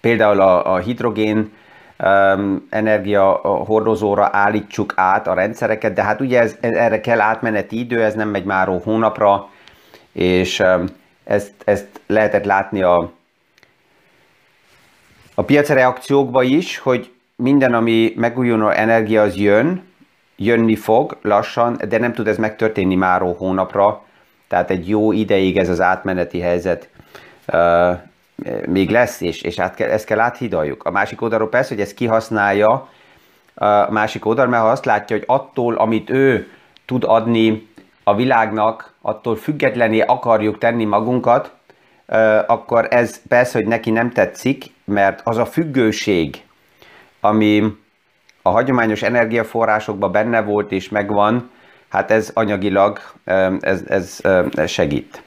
például 0.00 0.40
a, 0.40 0.74
a 0.74 0.78
hidrogén 0.78 1.52
um, 1.98 2.66
energia 2.70 3.24
hordozóra 3.42 4.28
állítsuk 4.32 4.92
át 4.96 5.26
a 5.26 5.34
rendszereket, 5.34 5.92
de 5.92 6.02
hát 6.02 6.20
ugye 6.20 6.40
ez, 6.40 6.56
erre 6.60 7.00
kell 7.00 7.20
átmeneti 7.20 7.78
idő, 7.78 8.02
ez 8.02 8.14
nem 8.14 8.28
megy 8.28 8.44
már 8.44 8.80
hónapra, 8.84 9.48
és 10.12 10.58
um, 10.58 10.84
ezt, 11.24 11.52
ezt 11.64 12.00
lehetett 12.06 12.44
látni 12.44 12.82
a, 12.82 13.12
a 15.34 15.42
piaci 15.42 15.72
reakciókba 15.72 16.42
is, 16.42 16.78
hogy 16.78 17.12
minden, 17.42 17.74
ami 17.74 18.12
megújuló 18.16 18.68
energia, 18.68 19.22
az 19.22 19.36
jön, 19.36 19.82
jönni 20.36 20.76
fog 20.76 21.18
lassan, 21.22 21.80
de 21.88 21.98
nem 21.98 22.12
tud 22.12 22.28
ez 22.28 22.36
megtörténni 22.36 22.94
már 22.94 23.20
hónapra, 23.20 24.02
tehát 24.48 24.70
egy 24.70 24.88
jó 24.88 25.12
ideig 25.12 25.56
ez 25.56 25.68
az 25.68 25.80
átmeneti 25.80 26.40
helyzet 26.40 26.88
uh, 27.52 27.98
még 28.66 28.90
lesz, 28.90 29.20
és, 29.20 29.42
és 29.42 29.58
át 29.58 29.74
kell, 29.74 29.88
ezt 29.90 30.06
kell 30.06 30.20
áthidaljuk. 30.20 30.84
A 30.84 30.90
másik 30.90 31.22
oldalról 31.22 31.48
persze, 31.48 31.74
hogy 31.74 31.82
ezt 31.82 31.94
kihasználja 31.94 32.88
a 33.54 33.90
másik 33.90 34.26
oldal, 34.26 34.46
mert 34.46 34.62
ha 34.62 34.70
azt 34.70 34.84
látja, 34.84 35.16
hogy 35.16 35.24
attól, 35.28 35.74
amit 35.74 36.10
ő 36.10 36.48
tud 36.84 37.04
adni 37.04 37.68
a 38.04 38.14
világnak, 38.14 38.92
attól 39.00 39.36
függetlené 39.36 40.00
akarjuk 40.00 40.58
tenni 40.58 40.84
magunkat, 40.84 41.52
akkor 42.46 42.86
ez 42.90 43.20
persze, 43.28 43.58
hogy 43.58 43.66
neki 43.66 43.90
nem 43.90 44.10
tetszik, 44.10 44.64
mert 44.84 45.20
az 45.24 45.36
a 45.36 45.46
függőség, 45.46 46.42
ami 47.24 47.76
a 48.42 48.50
hagyományos 48.50 49.02
energiaforrásokban 49.02 50.12
benne 50.12 50.42
volt 50.42 50.72
és 50.72 50.88
megvan, 50.88 51.50
hát 51.88 52.10
ez 52.10 52.30
anyagilag 52.34 52.98
ez, 53.60 53.82
ez, 53.86 54.20
segít. 54.66 55.22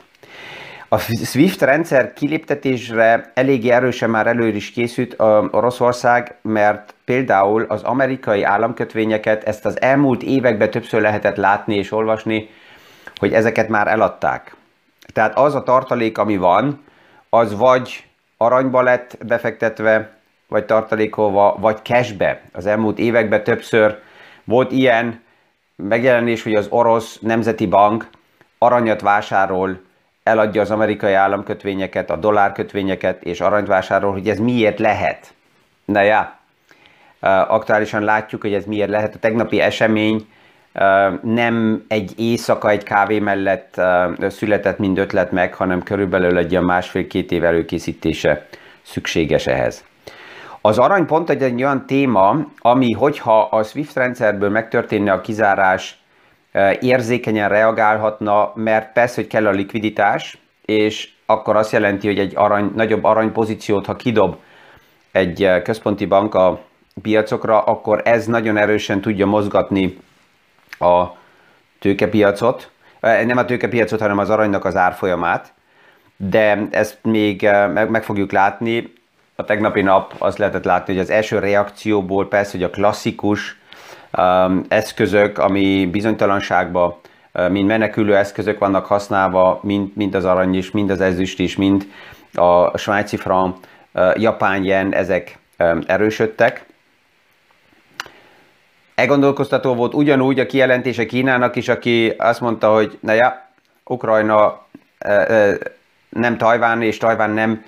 A 0.89 0.97
SWIFT 0.97 1.61
rendszer 1.61 2.13
kiléptetésre 2.13 3.31
elég 3.33 3.69
erősen 3.69 4.09
már 4.09 4.27
előre 4.27 4.55
is 4.55 4.71
készült 4.71 5.15
Oroszország, 5.51 6.35
mert 6.41 6.93
például 7.05 7.65
az 7.67 7.83
amerikai 7.83 8.43
államkötvényeket 8.43 9.43
ezt 9.43 9.65
az 9.65 9.81
elmúlt 9.81 10.23
években 10.23 10.71
többször 10.71 11.01
lehetett 11.01 11.35
látni 11.35 11.75
és 11.75 11.91
olvasni, 11.91 12.49
hogy 13.15 13.33
ezeket 13.33 13.67
már 13.67 13.87
eladták. 13.87 14.55
Tehát 15.13 15.37
az 15.37 15.55
a 15.55 15.63
tartalék, 15.63 16.17
ami 16.17 16.37
van, 16.37 16.83
az 17.29 17.57
vagy 17.57 18.07
aranyba 18.37 18.81
lett 18.81 19.17
befektetve, 19.25 20.14
vagy 20.47 20.65
tartalékolva, 20.65 21.55
vagy 21.59 21.77
cashbe. 21.83 22.41
Az 22.53 22.65
elmúlt 22.65 22.99
években 22.99 23.43
többször 23.43 23.99
volt 24.43 24.71
ilyen 24.71 25.23
megjelenés, 25.75 26.43
hogy 26.43 26.53
az 26.53 26.67
orosz 26.69 27.19
nemzeti 27.19 27.65
bank 27.65 28.07
aranyat 28.57 29.01
vásárol, 29.01 29.81
eladja 30.23 30.61
az 30.61 30.71
amerikai 30.71 31.13
államkötvényeket, 31.13 32.09
a 32.09 32.15
dollárkötvényeket, 32.15 33.23
és 33.23 33.41
aranyt 33.41 33.67
vásárol, 33.67 34.11
hogy 34.11 34.29
ez 34.29 34.39
miért 34.39 34.79
lehet. 34.79 35.33
Na 35.85 36.01
ja, 36.01 36.39
aktuálisan 37.47 38.03
látjuk, 38.03 38.41
hogy 38.41 38.53
ez 38.53 38.65
miért 38.65 38.89
lehet. 38.89 39.15
A 39.15 39.19
tegnapi 39.19 39.59
esemény 39.59 40.27
nem 41.21 41.85
egy 41.87 42.13
éjszaka 42.17 42.69
egy 42.69 42.83
kávé 42.83 43.19
mellett 43.19 43.81
született, 44.17 44.77
mind 44.77 44.97
ötlet 44.97 45.31
meg, 45.31 45.53
hanem 45.53 45.83
körülbelül 45.83 46.37
egy 46.37 46.59
másfél-két 46.59 47.31
év 47.31 47.43
előkészítése 47.43 48.47
szükséges 48.81 49.47
ehhez. 49.47 49.83
Az 50.65 50.77
arany 50.77 51.05
pont 51.05 51.29
egy, 51.29 51.43
egy 51.43 51.63
olyan 51.63 51.85
téma, 51.85 52.37
ami 52.57 52.91
hogyha 52.91 53.41
a 53.41 53.63
SWIFT 53.63 53.95
rendszerből 53.95 54.49
megtörténne 54.49 55.11
a 55.11 55.21
kizárás, 55.21 55.99
érzékenyen 56.79 57.49
reagálhatna, 57.49 58.51
mert 58.55 58.93
persze, 58.93 59.15
hogy 59.15 59.27
kell 59.27 59.47
a 59.47 59.51
likviditás, 59.51 60.37
és 60.65 61.09
akkor 61.25 61.55
azt 61.55 61.71
jelenti, 61.71 62.07
hogy 62.07 62.19
egy 62.19 62.35
arany, 62.35 62.71
nagyobb 62.75 63.03
aranypozíciót, 63.03 63.85
ha 63.85 63.95
kidob 63.95 64.35
egy 65.11 65.61
központi 65.63 66.05
bank 66.05 66.35
a 66.35 66.61
piacokra, 67.01 67.61
akkor 67.61 68.01
ez 68.05 68.25
nagyon 68.25 68.57
erősen 68.57 69.01
tudja 69.01 69.25
mozgatni 69.25 69.97
a 70.79 71.05
tőkepiacot, 71.79 72.71
nem 72.99 73.37
a 73.37 73.45
tőkepiacot, 73.45 73.99
hanem 73.99 74.17
az 74.17 74.29
aranynak 74.29 74.65
az 74.65 74.75
árfolyamát, 74.75 75.53
de 76.17 76.67
ezt 76.71 76.97
még 77.01 77.49
meg 77.71 78.03
fogjuk 78.03 78.31
látni. 78.31 78.93
A 79.35 79.43
tegnapi 79.43 79.81
nap 79.81 80.13
azt 80.17 80.37
lehetett 80.37 80.63
látni, 80.63 80.93
hogy 80.93 81.01
az 81.01 81.09
első 81.09 81.39
reakcióból 81.39 82.27
persze, 82.27 82.51
hogy 82.51 82.63
a 82.63 82.69
klasszikus 82.69 83.57
um, 84.17 84.65
eszközök, 84.67 85.37
ami 85.37 85.85
bizonytalanságba, 85.91 86.99
uh, 87.33 87.49
mind 87.49 87.67
menekülő 87.67 88.15
eszközök 88.15 88.59
vannak 88.59 88.85
használva, 88.85 89.59
mind, 89.63 89.91
mind 89.95 90.15
az 90.15 90.25
arany 90.25 90.55
is, 90.55 90.71
mind 90.71 90.89
az 90.89 91.01
ezüst 91.01 91.39
is, 91.39 91.55
mind 91.55 91.87
a 92.33 92.77
svájci 92.77 93.17
franc, 93.17 93.57
uh, 93.93 94.19
japán 94.19 94.63
yen, 94.63 94.93
ezek 94.93 95.37
um, 95.59 95.81
erősödtek. 95.87 96.65
Elgondolkoztató 98.95 99.73
volt 99.73 99.93
ugyanúgy 99.93 100.39
a 100.39 100.45
kijelentése 100.45 101.05
Kínának 101.05 101.55
is, 101.55 101.67
aki 101.67 102.13
azt 102.17 102.41
mondta, 102.41 102.73
hogy 102.73 102.97
na 103.01 103.13
ja, 103.13 103.49
Ukrajna 103.83 104.65
nem 106.09 106.37
Tajván, 106.37 106.81
és 106.81 106.97
Tajván 106.97 107.29
nem 107.29 107.63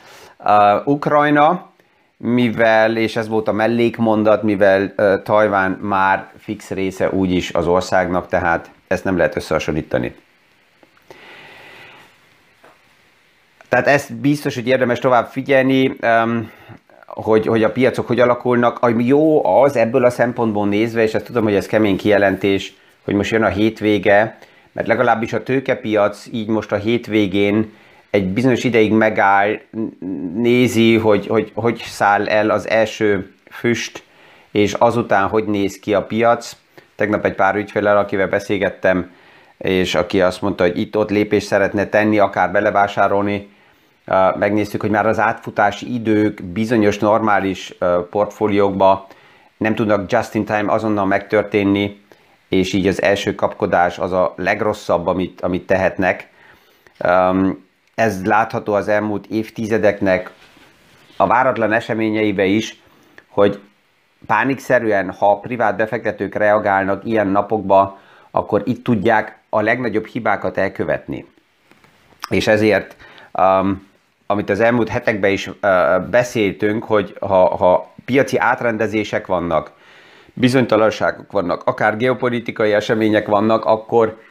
Ukrajna, 0.86 1.70
mivel, 2.18 2.98
és 2.98 3.16
ez 3.16 3.28
volt 3.28 3.48
a 3.48 3.52
mellékmondat, 3.52 4.44
mivel 4.44 4.94
Tajván 5.24 5.72
már 5.72 6.32
fix 6.38 6.70
része 6.70 7.10
úgyis 7.10 7.54
az 7.54 7.68
országnak, 7.68 8.28
tehát 8.28 8.70
ezt 8.88 9.04
nem 9.04 9.18
lehet 9.18 9.36
összehasonlítani. 9.36 10.16
Tehát 13.70 13.88
ezt 13.88 14.14
biztos, 14.16 14.56
hogy 14.56 14.68
érdemes 14.68 15.00
tovább 15.00 15.28
figyelni 15.28 15.96
hogy, 17.06 17.46
hogy 17.46 17.64
a 17.64 17.72
piacok 17.72 18.08
hogy 18.08 18.20
alakulnak. 18.20 18.80
Ami 18.80 19.06
jó 19.06 19.46
az 19.46 19.76
ebből 19.76 20.06
a 20.06 20.10
szempontból 20.10 20.68
nézve, 20.68 21.02
és 21.02 21.14
ezt 21.14 21.26
tudom, 21.26 21.44
hogy 21.44 21.56
ez 21.56 21.66
kemény 21.66 21.98
kijelentés, 21.98 22.74
hogy 23.04 23.14
most 23.14 23.32
jön 23.32 23.44
a 23.44 23.48
hétvége, 23.48 24.38
mert 24.72 24.88
legalábbis 24.88 25.34
a 25.34 25.44
tőkepiac 25.44 26.26
így 26.32 26.48
most 26.48 26.72
a 26.72 26.76
hétvégén 26.76 27.74
egy 28.18 28.28
bizonyos 28.28 28.64
ideig 28.64 28.92
megáll, 28.92 29.60
nézi, 30.36 30.98
hogy, 30.98 31.28
hogy 31.28 31.52
hogy 31.54 31.78
száll 31.78 32.28
el 32.28 32.50
az 32.50 32.70
első 32.70 33.34
füst, 33.52 34.04
és 34.52 34.74
azután 34.74 35.28
hogy 35.28 35.46
néz 35.46 35.80
ki 35.80 35.94
a 35.94 36.04
piac. 36.04 36.56
Tegnap 36.96 37.26
egy 37.26 37.36
pár 37.36 37.56
ügyfélel, 37.56 37.98
akivel 37.98 38.28
beszélgettem, 38.28 39.12
és 39.58 39.96
aki 39.96 40.22
azt 40.22 40.42
mondta, 40.42 40.64
hogy 40.64 40.80
itt-ott 40.80 41.10
lépést 41.10 41.48
szeretne 41.48 41.86
tenni, 41.86 42.20
akár 42.20 42.52
belevásárolni, 42.52 43.50
megnéztük, 44.40 44.82
hogy 44.82 44.90
már 44.90 45.06
az 45.06 45.20
átfutási 45.20 45.94
idők 45.94 46.44
bizonyos 46.44 46.98
normális 47.00 47.74
portfóliókban 48.10 49.06
nem 49.58 49.76
tudnak 49.76 50.12
just 50.12 50.36
in 50.36 50.46
time 50.46 50.72
azonnal 50.72 51.06
megtörténni, 51.06 52.02
és 52.50 52.74
így 52.74 52.88
az 52.88 53.02
első 53.02 53.36
kapkodás 53.36 54.00
az 54.00 54.12
a 54.12 54.34
legrosszabb, 54.38 55.08
amit, 55.08 55.42
amit 55.42 55.66
tehetnek. 55.66 56.30
Ez 57.98 58.26
látható 58.26 58.74
az 58.74 58.88
elmúlt 58.88 59.26
évtizedeknek 59.26 60.32
a 61.16 61.28
váratlan 61.28 61.72
eseményeibe 61.72 62.46
is, 62.46 62.82
hogy 63.28 63.60
pánikszerűen, 64.26 65.12
ha 65.12 65.40
privát 65.40 65.78
befektetők 65.78 66.36
reagálnak 66.36 67.06
ilyen 67.06 67.28
napokba, 67.28 68.00
akkor 68.32 68.62
itt 68.66 68.84
tudják 68.84 69.38
a 69.50 69.62
legnagyobb 69.62 70.06
hibákat 70.06 70.58
elkövetni. 70.58 71.26
És 72.30 72.48
ezért 72.48 72.96
um, 73.34 73.88
amit 74.26 74.50
az 74.50 74.60
elmúlt 74.60 74.90
hetekben 74.90 75.32
is 75.32 75.48
uh, 75.48 75.56
beszéltünk, 76.10 76.84
hogy 76.84 77.18
ha, 77.20 77.56
ha 77.56 77.94
piaci 78.06 78.38
átrendezések 78.38 79.28
vannak, 79.28 79.72
bizonytalanságok 80.34 81.32
vannak, 81.32 81.64
akár 81.64 81.98
geopolitikai 81.98 82.74
események 82.74 83.28
vannak, 83.28 83.66
akkor 83.66 84.22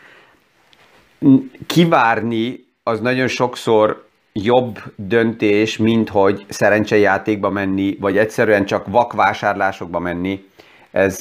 kivárni 1.67 2.66
az 2.89 3.01
nagyon 3.01 3.29
sokszor 3.29 4.05
jobb 4.33 4.79
döntés, 4.97 5.77
mint 5.77 6.09
hogy 6.09 6.45
szerencsejátékba 6.49 7.51
menni, 7.51 7.97
vagy 8.01 8.19
egyszerűen 8.19 8.65
csak 8.65 8.87
vakvásárlásokba 8.87 9.99
menni. 9.99 10.45
ez 10.91 11.19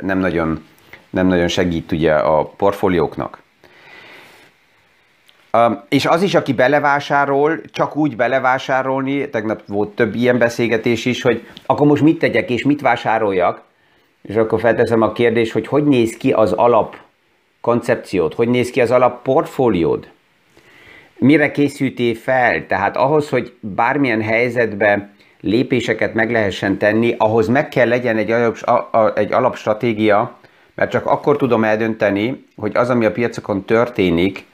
nem 0.00 0.18
nagyon, 0.18 0.64
nem 1.10 1.26
nagyon 1.26 1.48
segít 1.48 1.92
ugye 1.92 2.14
a 2.14 2.44
portfólióknak. 2.44 3.42
És 5.88 6.06
az 6.06 6.22
is, 6.22 6.34
aki 6.34 6.52
belevásárol, 6.52 7.60
csak 7.72 7.96
úgy 7.96 8.16
belevásárolni, 8.16 9.28
tegnap 9.28 9.62
volt 9.66 9.88
több 9.88 10.14
ilyen 10.14 10.38
beszélgetés 10.38 11.04
is, 11.04 11.22
hogy 11.22 11.46
akkor 11.66 11.86
most 11.86 12.02
mit 12.02 12.18
tegyek 12.18 12.50
és 12.50 12.64
mit 12.64 12.80
vásároljak, 12.80 13.62
és 14.22 14.36
akkor 14.36 14.60
felteszem 14.60 15.02
a 15.02 15.12
kérdést, 15.12 15.52
hogy 15.52 15.66
hogy 15.66 15.84
néz 15.84 16.16
ki 16.16 16.32
az 16.32 16.52
alap 16.52 16.96
koncepciód, 17.60 18.34
hogy 18.34 18.48
néz 18.48 18.70
ki 18.70 18.80
az 18.80 18.90
alap 18.90 19.22
portfóliód, 19.22 20.08
mire 21.20 21.50
készültél 21.50 22.14
fel, 22.14 22.66
tehát 22.66 22.96
ahhoz, 22.96 23.28
hogy 23.28 23.54
bármilyen 23.60 24.22
helyzetben 24.22 25.12
lépéseket 25.40 26.14
meg 26.14 26.30
lehessen 26.30 26.78
tenni, 26.78 27.14
ahhoz 27.18 27.48
meg 27.48 27.68
kell 27.68 27.88
legyen 27.88 28.16
egy, 28.16 28.30
alap, 28.30 29.18
egy 29.18 29.32
alapstratégia, 29.32 30.38
mert 30.74 30.90
csak 30.90 31.06
akkor 31.06 31.36
tudom 31.36 31.64
eldönteni, 31.64 32.44
hogy 32.56 32.76
az, 32.76 32.90
ami 32.90 33.04
a 33.04 33.12
piacokon 33.12 33.64
történik, 33.64 34.46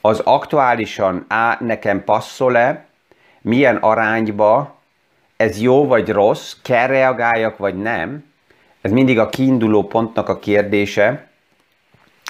az 0.00 0.20
aktuálisan 0.24 1.24
á, 1.28 1.58
nekem 1.60 2.04
passzol-e, 2.04 2.86
milyen 3.40 3.76
arányba, 3.76 4.80
ez 5.36 5.60
jó 5.60 5.86
vagy 5.86 6.08
rossz, 6.08 6.52
kell 6.62 6.86
reagáljak 6.86 7.58
vagy 7.58 7.76
nem, 7.76 8.24
ez 8.80 8.90
mindig 8.90 9.18
a 9.18 9.28
kiinduló 9.28 9.82
pontnak 9.82 10.28
a 10.28 10.38
kérdése, 10.38 11.30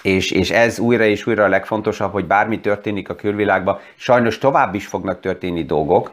és, 0.03 0.31
és 0.31 0.51
ez 0.51 0.79
újra 0.79 1.05
és 1.05 1.27
újra 1.27 1.45
a 1.45 1.49
legfontosabb, 1.49 2.13
hogy 2.13 2.25
bármi 2.25 2.61
történik 2.61 3.09
a 3.09 3.15
külvilágban, 3.15 3.79
sajnos 3.97 4.39
tovább 4.39 4.75
is 4.75 4.87
fognak 4.87 5.21
történni 5.21 5.65
dolgok, 5.65 6.13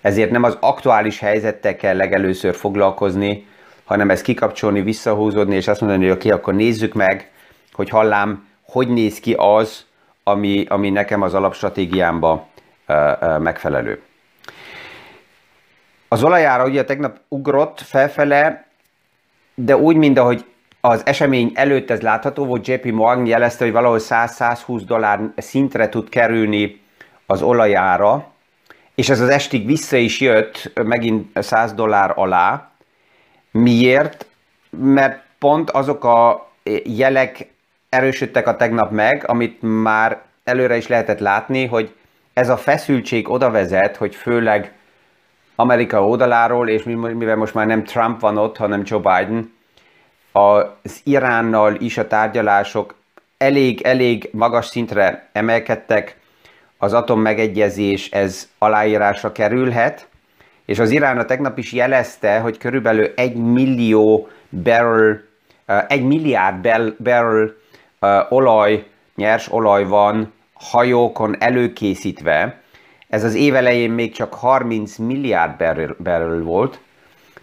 ezért 0.00 0.30
nem 0.30 0.42
az 0.42 0.56
aktuális 0.60 1.18
helyzettel 1.18 1.76
kell 1.76 1.96
legelőször 1.96 2.54
foglalkozni, 2.54 3.46
hanem 3.84 4.10
ezt 4.10 4.22
kikapcsolni, 4.22 4.82
visszahúzódni, 4.82 5.54
és 5.54 5.68
azt 5.68 5.80
mondani, 5.80 6.02
hogy 6.02 6.12
oké, 6.12 6.26
okay, 6.26 6.40
akkor 6.40 6.54
nézzük 6.54 6.94
meg, 6.94 7.30
hogy 7.72 7.88
hallám, 7.88 8.48
hogy 8.62 8.88
néz 8.88 9.20
ki 9.20 9.34
az, 9.36 9.86
ami, 10.22 10.64
ami 10.68 10.90
nekem 10.90 11.22
az 11.22 11.34
alapstratégiámba 11.34 12.48
megfelelő. 13.38 14.02
Az 16.08 16.22
olajára 16.22 16.64
ugye 16.64 16.84
tegnap 16.84 17.20
ugrott 17.28 17.80
felfele, 17.80 18.66
de 19.54 19.76
úgy, 19.76 19.96
mint 19.96 20.18
ahogy 20.18 20.44
az 20.80 21.06
esemény 21.06 21.52
előtt 21.54 21.90
ez 21.90 22.00
látható 22.00 22.44
volt, 22.44 22.66
JP 22.66 22.84
Morgan 22.84 23.26
jelezte, 23.26 23.64
hogy 23.64 23.72
valahol 23.72 23.98
100-120 24.00 24.82
dollár 24.86 25.20
szintre 25.36 25.88
tud 25.88 26.08
kerülni 26.08 26.80
az 27.26 27.42
olajára, 27.42 28.26
és 28.94 29.08
ez 29.08 29.20
az 29.20 29.28
estig 29.28 29.66
vissza 29.66 29.96
is 29.96 30.20
jött 30.20 30.72
megint 30.84 31.42
100 31.42 31.74
dollár 31.74 32.12
alá. 32.14 32.70
Miért? 33.50 34.26
Mert 34.70 35.22
pont 35.38 35.70
azok 35.70 36.04
a 36.04 36.50
jelek 36.84 37.46
erősödtek 37.88 38.46
a 38.46 38.56
tegnap 38.56 38.90
meg, 38.90 39.24
amit 39.26 39.58
már 39.60 40.22
előre 40.44 40.76
is 40.76 40.86
lehetett 40.86 41.18
látni, 41.18 41.66
hogy 41.66 41.94
ez 42.32 42.48
a 42.48 42.56
feszültség 42.56 43.28
oda 43.28 43.50
vezet, 43.50 43.96
hogy 43.96 44.14
főleg 44.14 44.72
Amerika 45.54 46.06
oldaláról, 46.06 46.68
és 46.68 46.82
mivel 46.82 47.36
most 47.36 47.54
már 47.54 47.66
nem 47.66 47.84
Trump 47.84 48.20
van 48.20 48.38
ott, 48.38 48.56
hanem 48.56 48.82
Joe 48.84 48.98
Biden, 48.98 49.52
az 50.32 51.00
Iránnal 51.02 51.74
is 51.74 51.98
a 51.98 52.06
tárgyalások 52.06 52.94
elég-elég 53.38 54.28
magas 54.32 54.66
szintre 54.66 55.28
emelkedtek, 55.32 56.18
az 56.78 56.92
atommegegyezés 56.92 58.10
ez 58.10 58.48
aláírásra 58.58 59.32
kerülhet, 59.32 60.08
és 60.64 60.78
az 60.78 60.90
Irán 60.90 61.18
a 61.18 61.24
tegnap 61.24 61.58
is 61.58 61.72
jelezte, 61.72 62.38
hogy 62.38 62.58
körülbelül 62.58 63.12
egy 63.16 63.34
millió 63.34 64.28
barrel, 64.50 65.22
egy 65.88 66.02
milliárd 66.02 66.68
barrel 67.02 67.54
olaj, 68.28 68.86
nyers 69.16 69.52
olaj 69.52 69.84
van 69.84 70.32
hajókon 70.52 71.36
előkészítve. 71.38 72.60
Ez 73.08 73.24
az 73.24 73.34
év 73.34 73.54
elején 73.54 73.90
még 73.90 74.12
csak 74.12 74.34
30 74.34 74.96
milliárd 74.96 75.56
barrel, 75.56 75.96
barrel 76.02 76.40
volt. 76.42 76.80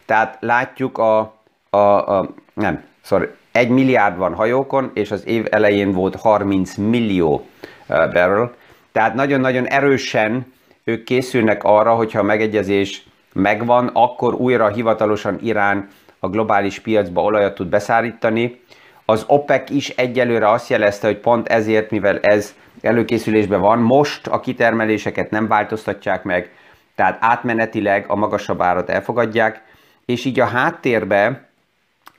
Tehát 0.06 0.38
látjuk 0.40 0.98
a, 0.98 1.37
a, 1.78 2.18
a 2.20 2.30
nem, 2.54 2.84
sorry, 3.04 3.28
egy 3.52 3.70
milliárd 3.70 4.18
van 4.18 4.34
hajókon, 4.34 4.92
és 4.94 5.12
az 5.12 5.28
év 5.28 5.46
elején 5.50 5.92
volt 5.92 6.16
30 6.16 6.76
millió 6.76 7.46
barrel. 7.88 8.52
Tehát 8.92 9.14
nagyon-nagyon 9.14 9.68
erősen 9.68 10.54
ők 10.84 11.04
készülnek 11.04 11.64
arra, 11.64 11.96
hogyha 11.96 12.20
a 12.20 12.24
megegyezés 12.24 13.08
megvan, 13.34 13.90
akkor 13.94 14.34
újra 14.34 14.68
hivatalosan 14.68 15.38
Irán 15.42 15.88
a 16.20 16.28
globális 16.28 16.80
piacba 16.80 17.22
olajat 17.22 17.56
tud 17.56 17.68
beszállítani. 17.68 18.62
Az 19.06 19.24
OPEC 19.28 19.70
is 19.70 19.90
egyelőre 19.90 20.50
azt 20.50 20.70
jelezte, 20.70 21.08
hogy 21.08 21.18
pont 21.18 21.48
ezért, 21.48 21.92
mivel 21.92 22.20
ez 22.20 22.56
előkészülésben 22.82 23.62
van, 23.62 23.80
most 23.80 24.28
a 24.28 24.40
kitermeléseket 24.40 25.30
nem 25.30 25.48
változtatják 25.48 26.24
meg, 26.24 26.52
tehát 26.96 27.18
átmenetileg 27.20 28.06
a 28.08 28.16
magasabb 28.16 28.62
árat 28.62 28.90
elfogadják, 28.90 29.62
és 30.06 30.26
így 30.26 30.40
a 30.40 30.46
háttérbe 30.46 31.47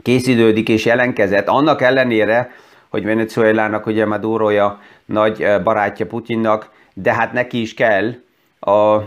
készítődik 0.03 0.69
és 0.69 0.85
jelenkezett, 0.85 1.49
annak 1.49 1.83
ellenére, 1.83 2.51
hogy 2.89 3.05
Venezuelának 3.05 3.87
ugye 3.87 4.07
Maduroja 4.07 4.81
nagy 5.05 5.47
barátja 5.65 6.07
Putyinnak, 6.07 6.71
de 6.95 7.15
hát 7.15 7.33
neki 7.33 7.61
is 7.61 7.75
kell 7.75 8.15
a, 8.61 9.03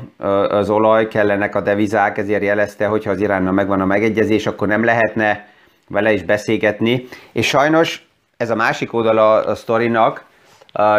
az 0.49 0.69
olaj, 0.69 1.08
kellenek 1.08 1.56
a 1.56 1.62
devizák, 1.62 2.17
ezért 2.17 2.43
jelezte, 2.43 2.86
hogy 2.86 3.04
ha 3.04 3.12
az 3.12 3.21
Iránnal 3.21 3.51
megvan 3.51 3.82
a 3.82 3.86
megegyezés, 3.86 4.47
akkor 4.47 4.67
nem 4.67 4.84
lehetne 4.84 5.47
vele 5.88 6.13
is 6.13 6.23
beszélgetni. 6.23 7.08
És 7.32 7.47
sajnos 7.47 8.08
ez 8.38 8.49
a 8.49 8.56
másik 8.56 8.93
oldala 8.93 9.34
a 9.34 9.56
sztorinak, 9.56 10.25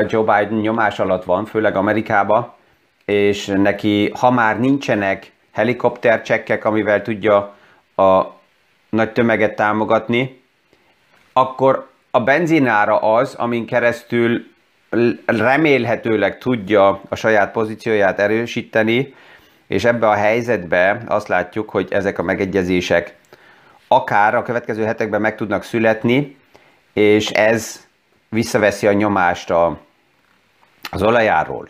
Joe 0.07 0.23
Biden 0.23 0.59
nyomás 0.59 0.99
alatt 0.99 1.25
van, 1.25 1.45
főleg 1.45 1.77
Amerikába, 1.77 2.57
és 3.05 3.47
neki, 3.47 4.13
ha 4.19 4.31
már 4.31 4.61
nincsenek 4.61 5.33
helikoptercsekkek, 5.53 6.65
amivel 6.65 7.03
tudja 7.03 7.55
a 7.97 8.23
nagy 8.97 9.13
tömeget 9.13 9.57
támogatni, 9.57 10.43
akkor 11.33 11.91
a 12.11 12.21
benzinára 12.21 12.99
az, 12.99 13.35
amin 13.35 13.67
keresztül 13.67 14.47
remélhetőleg 15.27 16.39
tudja 16.39 17.01
a 17.09 17.15
saját 17.15 17.53
pozícióját 17.53 18.19
erősíteni, 18.19 19.15
és 19.67 19.85
ebbe 19.85 20.09
a 20.09 20.15
helyzetbe 20.15 21.03
azt 21.07 21.29
látjuk, 21.29 21.71
hogy 21.71 21.89
ezek 21.91 22.19
a 22.19 22.23
megegyezések 22.23 23.17
akár 23.89 24.35
a 24.35 24.43
következő 24.43 24.85
hetekben 24.85 25.21
meg 25.21 25.37
tudnak 25.37 25.63
születni, 25.63 26.37
és 26.93 27.31
ez 27.31 27.87
visszaveszi 28.29 28.87
a 28.87 28.93
nyomást 28.93 29.51
a, 29.51 29.79
az 30.91 31.03
olajáról. 31.03 31.69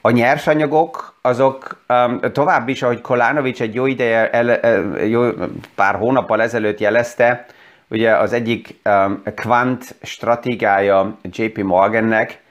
A 0.00 0.10
nyersanyagok 0.10 1.14
azok 1.20 1.84
um, 1.88 2.20
tovább 2.32 2.68
is, 2.68 2.82
ahogy 2.82 3.00
Kolánovics 3.00 3.62
egy 3.62 3.74
jó 3.74 3.86
ideje, 3.86 4.30
el, 4.30 4.50
el, 4.50 5.04
jó, 5.04 5.30
pár 5.74 5.94
hónappal 5.94 6.42
ezelőtt 6.42 6.78
jelezte, 6.78 7.46
ugye 7.88 8.16
az 8.16 8.32
egyik 8.32 8.80
um, 8.84 9.22
kvant 9.34 9.94
stratégiája 10.02 11.18
JP 11.22 11.58
Morgannek, 11.62 12.42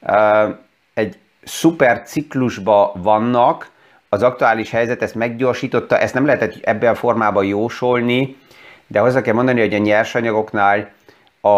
uh, 0.00 0.56
egy 0.94 1.18
szuper 1.42 2.02
ciklusba 2.02 2.92
vannak, 2.96 3.70
az 4.08 4.22
aktuális 4.22 4.70
helyzet 4.70 5.02
ezt 5.02 5.14
meggyorsította, 5.14 5.98
ezt 5.98 6.14
nem 6.14 6.26
lehetett 6.26 6.54
ebben 6.62 6.92
a 6.92 6.94
formában 6.94 7.44
jósolni, 7.44 8.36
de 8.86 9.00
hozzá 9.00 9.20
kell 9.20 9.34
mondani, 9.34 9.60
hogy 9.60 9.74
a 9.74 9.78
nyersanyagoknál 9.78 10.90
a, 11.40 11.48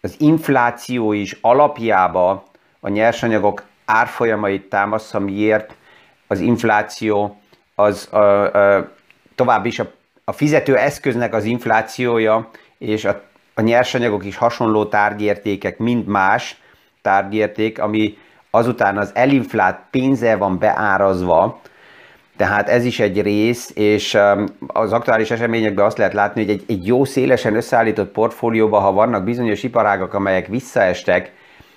az 0.00 0.14
infláció 0.18 1.12
is 1.12 1.38
alapjába 1.40 2.44
a 2.80 2.88
nyersanyagok 2.88 3.62
árfolyamait 3.86 4.68
támaszza, 4.68 5.18
miért 5.18 5.74
az 6.26 6.40
infláció 6.40 7.40
az 7.74 8.08
a, 8.12 8.16
a, 8.16 8.90
tovább 9.34 9.66
is 9.66 9.78
a, 9.78 9.90
a 10.24 10.32
fizető 10.32 10.76
eszköznek 10.76 11.34
az 11.34 11.44
inflációja, 11.44 12.50
és 12.78 13.04
a, 13.04 13.22
a 13.54 13.60
nyersanyagok 13.60 14.24
is 14.24 14.36
hasonló 14.36 14.84
tárgyértékek, 14.84 15.78
mind 15.78 16.06
más 16.06 16.60
tárgyérték, 17.02 17.78
ami 17.78 18.18
azután 18.50 18.98
az 18.98 19.10
elinflát 19.14 19.82
pénzzel 19.90 20.38
van 20.38 20.58
beárazva, 20.58 21.60
tehát 22.36 22.68
ez 22.68 22.84
is 22.84 23.00
egy 23.00 23.22
rész, 23.22 23.70
és 23.74 24.18
az 24.66 24.92
aktuális 24.92 25.30
eseményekben 25.30 25.84
azt 25.84 25.98
lehet 25.98 26.12
látni, 26.12 26.44
hogy 26.44 26.50
egy, 26.50 26.64
egy 26.66 26.86
jó 26.86 27.04
szélesen 27.04 27.56
összeállított 27.56 28.12
portfólióban, 28.12 28.82
ha 28.82 28.92
vannak 28.92 29.24
bizonyos 29.24 29.62
iparágak, 29.62 30.14
amelyek 30.14 30.46
visszaestek, 30.46 31.32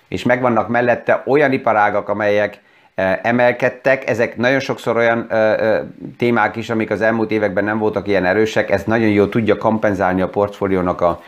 és 0.10 0.24
megvannak 0.24 0.68
mellette 0.68 1.24
olyan 1.26 1.52
iparágak, 1.52 2.10
amelyek 2.10 2.62
e, 2.96 3.20
emelkedtek, 3.24 4.10
ezek 4.10 4.38
nagyon 4.38 4.60
sokszor 4.60 4.98
olyan 4.98 5.26
e, 5.30 5.36
e, 5.36 5.84
témák 6.18 6.56
is, 6.56 6.70
amik 6.70 6.90
az 6.92 7.02
elmúlt 7.02 7.32
években 7.32 7.64
nem 7.64 7.78
voltak 7.78 8.08
ilyen 8.08 8.26
erősek, 8.26 8.70
ez 8.70 8.84
nagyon 8.84 9.10
jól 9.10 9.30
tudja 9.30 9.58
kompenzálni 9.58 10.22
a 10.22 10.30
portfóliónak 10.30 11.02
a, 11.02 11.22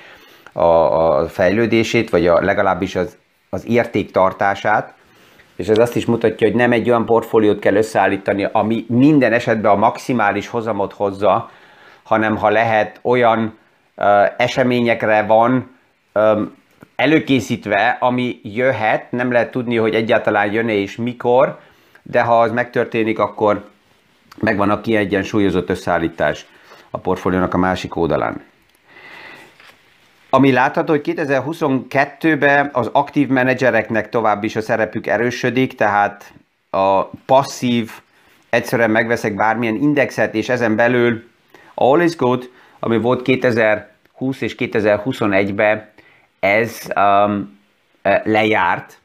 a, 0.54 0.62
a 0.62 1.28
fejlődését, 1.28 2.10
vagy 2.10 2.28
a, 2.28 2.42
legalábbis 2.42 2.96
az, 2.96 3.18
az 3.50 3.68
értéktartását, 3.68 4.94
és 5.56 5.68
ez 5.68 5.78
azt 5.78 5.96
is 5.96 6.06
mutatja, 6.06 6.48
hogy 6.48 6.56
nem 6.56 6.72
egy 6.72 6.90
olyan 6.90 7.06
portfóliót 7.06 7.60
kell 7.60 7.76
összeállítani, 7.76 8.48
ami 8.52 8.86
minden 8.88 9.34
esetben 9.34 9.72
a 9.72 9.76
maximális 9.76 10.48
hozamot 10.48 10.94
hozza, 10.94 11.50
hanem 12.04 12.38
ha 12.38 12.50
lehet 12.50 13.00
olyan 13.02 13.58
eseményekre 14.38 15.24
van 15.24 15.78
előkészítve, 17.02 17.98
ami 18.00 18.40
jöhet, 18.44 19.12
nem 19.12 19.32
lehet 19.32 19.52
tudni, 19.52 19.76
hogy 19.76 19.96
egyáltalán 19.96 20.52
jön-e 20.52 20.74
és 20.74 20.96
mikor, 20.96 21.60
de 22.04 22.22
ha 22.22 22.40
az 22.40 22.52
megtörténik, 22.52 23.20
akkor 23.20 23.70
megvan 24.40 24.70
a 24.70 24.82
kiegyensúlyozott 24.82 25.70
összeállítás 25.70 26.46
a 26.90 26.98
portfóliónak 26.98 27.54
a 27.54 27.58
másik 27.58 27.96
oldalán. 27.96 28.44
Ami 30.30 30.52
látható, 30.52 30.94
hogy 30.94 31.14
2022-ben 31.16 32.70
az 32.74 32.90
aktív 32.92 33.28
menedzsereknek 33.28 34.10
tovább 34.10 34.44
is 34.44 34.56
a 34.56 34.62
szerepük 34.62 35.08
erősödik, 35.08 35.76
tehát 35.76 36.34
a 36.70 37.04
passzív, 37.04 37.92
egyszerűen 38.50 38.92
megveszek 38.92 39.36
bármilyen 39.36 39.76
indexet, 39.76 40.36
és 40.36 40.50
ezen 40.50 40.76
belül 40.76 41.24
All 41.74 42.02
is 42.02 42.16
Good, 42.16 42.50
ami 42.80 42.98
volt 42.98 43.22
2020 43.22 44.42
és 44.42 44.56
2021-ben, 44.58 45.91
ez 46.42 46.88
um, 46.96 47.60
lejárt, 48.24 49.00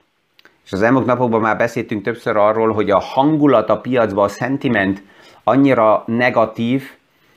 és 0.65 0.73
az 0.73 0.83
elmúlt 0.83 1.07
napokban 1.07 1.41
már 1.41 1.57
beszéltünk 1.57 2.03
többször 2.03 2.37
arról, 2.37 2.73
hogy 2.73 2.91
a 2.91 2.99
hangulat 2.99 3.71
a 3.71 3.81
piacban, 3.81 4.25
a 4.25 4.29
sentiment 4.29 5.03
annyira 5.45 6.03
negatív, 6.07 6.91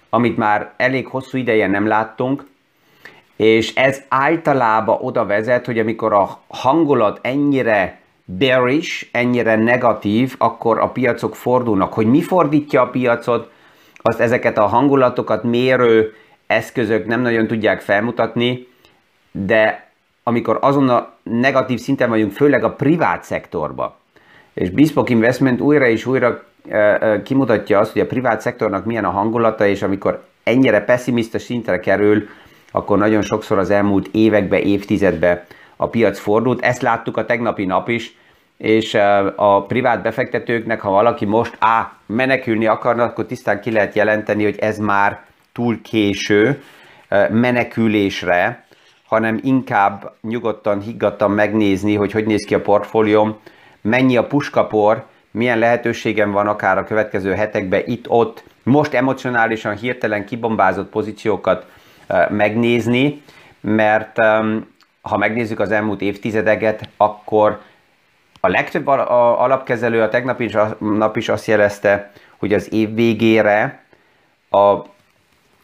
amit 0.09 0.37
már 0.37 0.73
elég 0.77 1.07
hosszú 1.07 1.37
ideje 1.37 1.67
nem 1.67 1.87
láttunk, 1.87 2.45
és 3.35 3.75
ez 3.75 4.01
általában 4.07 4.97
oda 5.01 5.25
vezet, 5.25 5.65
hogy 5.65 5.79
amikor 5.79 6.13
a 6.13 6.39
hangulat 6.47 7.19
ennyire 7.21 7.99
bearish, 8.25 9.07
ennyire 9.11 9.55
negatív, 9.55 10.35
akkor 10.37 10.79
a 10.79 10.89
piacok 10.89 11.35
fordulnak. 11.35 11.93
Hogy 11.93 12.05
mi 12.05 12.21
fordítja 12.21 12.81
a 12.81 12.89
piacot, 12.89 13.51
azt 13.95 14.19
ezeket 14.19 14.57
a 14.57 14.65
hangulatokat 14.65 15.43
mérő 15.43 16.13
eszközök 16.47 17.05
nem 17.05 17.21
nagyon 17.21 17.47
tudják 17.47 17.81
felmutatni, 17.81 18.67
de 19.31 19.88
amikor 20.29 20.57
azon 20.61 20.89
a 20.89 21.13
negatív 21.23 21.79
szinten 21.79 22.09
vagyunk, 22.09 22.31
főleg 22.31 22.63
a 22.63 22.73
privát 22.73 23.23
szektorba, 23.23 23.97
és 24.53 24.69
Bespoke 24.69 25.13
Investment 25.13 25.61
újra 25.61 25.87
és 25.87 26.05
újra 26.05 26.43
kimutatja 27.23 27.79
azt, 27.79 27.91
hogy 27.91 28.01
a 28.01 28.05
privát 28.05 28.41
szektornak 28.41 28.85
milyen 28.85 29.05
a 29.05 29.09
hangulata, 29.09 29.65
és 29.67 29.81
amikor 29.81 30.23
ennyire 30.43 30.81
pessimista 30.83 31.39
szintre 31.39 31.79
kerül, 31.79 32.27
akkor 32.71 32.97
nagyon 32.97 33.21
sokszor 33.21 33.57
az 33.57 33.69
elmúlt 33.69 34.09
évekbe, 34.11 34.59
évtizedbe 34.59 35.45
a 35.75 35.87
piac 35.87 36.19
fordult. 36.19 36.61
Ezt 36.61 36.81
láttuk 36.81 37.17
a 37.17 37.25
tegnapi 37.25 37.65
nap 37.65 37.89
is, 37.89 38.15
és 38.57 38.93
a 39.35 39.63
privát 39.67 40.01
befektetőknek, 40.01 40.81
ha 40.81 40.89
valaki 40.89 41.25
most 41.25 41.55
á, 41.59 41.91
menekülni 42.05 42.65
akarna, 42.65 43.03
akkor 43.03 43.25
tisztán 43.25 43.61
ki 43.61 43.71
lehet 43.71 43.95
jelenteni, 43.95 44.43
hogy 44.43 44.57
ez 44.59 44.77
már 44.77 45.19
túl 45.53 45.81
késő 45.81 46.61
menekülésre, 47.29 48.67
hanem 49.09 49.39
inkább 49.43 50.13
nyugodtan, 50.21 50.79
higgadtan 50.79 51.31
megnézni, 51.31 51.95
hogy 51.95 52.11
hogy 52.11 52.25
néz 52.25 52.45
ki 52.45 52.55
a 52.55 52.61
portfólióm, 52.61 53.37
mennyi 53.81 54.17
a 54.17 54.27
puskapor, 54.27 55.05
milyen 55.31 55.59
lehetőségem 55.59 56.31
van 56.31 56.47
akár 56.47 56.77
a 56.77 56.83
következő 56.83 57.33
hetekben 57.33 57.81
itt-ott, 57.85 58.43
most 58.63 58.93
emocionálisan 58.93 59.75
hirtelen 59.75 60.25
kibombázott 60.25 60.89
pozíciókat 60.89 61.65
megnézni, 62.29 63.21
mert 63.61 64.17
ha 65.01 65.17
megnézzük 65.17 65.59
az 65.59 65.71
elmúlt 65.71 66.01
évtizedeket, 66.01 66.89
akkor 66.97 67.59
a 68.39 68.47
legtöbb 68.47 68.87
alapkezelő 68.87 70.01
a 70.01 70.09
tegnap 70.09 70.39
is, 70.39 70.55
nap 70.79 71.17
is 71.17 71.29
azt 71.29 71.47
jelezte, 71.47 72.11
hogy 72.37 72.53
az 72.53 72.73
év 72.73 72.93
végére 72.93 73.83
a, 74.49 74.57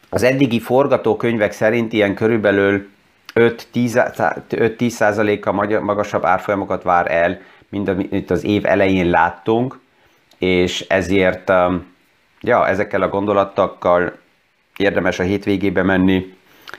az 0.10 0.24
eddigi 0.24 0.60
forgatókönyvek 0.60 1.52
szerint 1.52 1.94
ilyen 1.94 2.16
körülbelül 2.16 2.94
5-10%-kal 3.36 5.80
magasabb 5.80 6.26
árfolyamokat 6.26 6.84
vár 6.84 7.12
el, 7.12 7.42
mint 7.70 7.88
amit 7.88 8.32
az 8.32 8.44
év 8.44 8.66
elején 8.66 9.10
láttunk, 9.10 9.80
és 10.38 10.82
ezért 10.82 11.52
ja, 12.42 12.68
ezekkel 12.68 13.02
a 13.02 13.10
gondolatokkal 13.10 14.18
érdemes 14.78 15.20
a 15.20 15.24
hétvégébe 15.24 15.84
menni, 15.84 16.34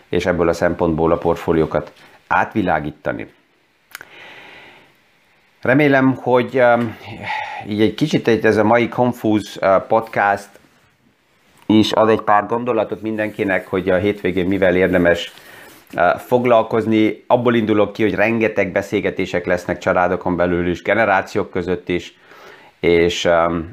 és 0.09 0.27
ebből 0.27 0.49
a 0.49 0.53
szempontból 0.53 1.12
a 1.12 1.16
portfóliókat 1.16 1.92
átvilágítani. 2.27 3.27
Remélem, 5.62 6.14
hogy 6.14 6.62
így 7.66 7.81
egy 7.81 7.95
kicsit 7.95 8.45
ez 8.45 8.57
a 8.57 8.64
mai 8.64 8.88
Confúz 8.88 9.59
podcast 9.88 10.49
is 11.66 11.92
ad 11.92 12.09
egy 12.09 12.21
pár 12.21 12.47
gondolatot 12.47 13.03
mindenkinek, 13.03 13.66
hogy 13.66 13.90
a 13.90 13.97
hétvégén 13.97 14.47
mivel 14.47 14.77
érdemes 14.77 15.33
foglalkozni. 16.19 17.25
Abból 17.27 17.55
indulok 17.55 17.93
ki, 17.93 18.03
hogy 18.03 18.15
rengeteg 18.15 18.73
beszélgetések 18.73 19.47
lesznek 19.47 19.79
családokon 19.79 20.37
belül 20.37 20.69
is, 20.69 20.83
generációk 20.83 21.51
között 21.51 21.89
is, 21.89 22.19
és 22.81 23.29